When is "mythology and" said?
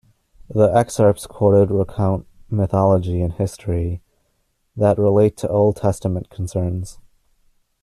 2.49-3.31